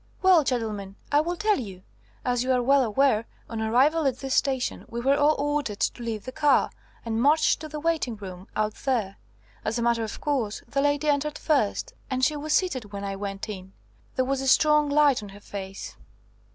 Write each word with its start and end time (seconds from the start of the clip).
"Well, 0.23 0.43
gentlemen, 0.43 0.95
I 1.11 1.21
will 1.21 1.35
tell 1.35 1.59
you. 1.59 1.83
As 2.25 2.41
you 2.43 2.51
are 2.53 2.63
well 2.63 2.81
aware, 2.83 3.27
on 3.47 3.61
arrival 3.61 4.07
at 4.07 4.17
this 4.17 4.33
station 4.33 4.83
we 4.89 4.99
were 4.99 5.15
all 5.15 5.35
ordered 5.37 5.79
to 5.79 6.01
leave 6.01 6.25
the 6.25 6.31
car, 6.31 6.71
and 7.05 7.21
marched 7.21 7.59
to 7.59 7.67
the 7.69 7.79
waiting 7.79 8.15
room, 8.15 8.47
out 8.55 8.73
there. 8.85 9.17
As 9.63 9.77
a 9.77 9.83
matter 9.83 10.03
of 10.03 10.19
course, 10.19 10.63
the 10.67 10.81
lady 10.81 11.07
entered 11.07 11.37
first, 11.37 11.93
and 12.09 12.25
she 12.25 12.35
was 12.35 12.51
seated 12.53 12.91
when 12.91 13.03
I 13.03 13.15
went 13.15 13.47
in. 13.47 13.73
There 14.15 14.25
was 14.25 14.41
a 14.41 14.47
strong 14.47 14.89
light 14.89 15.21
on 15.21 15.29
her 15.29 15.39
face." 15.39 15.95